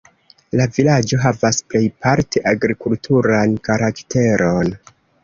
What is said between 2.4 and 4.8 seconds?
agrikulturan karakteron.